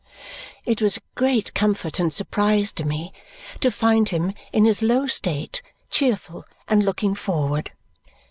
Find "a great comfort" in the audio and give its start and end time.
0.97-1.99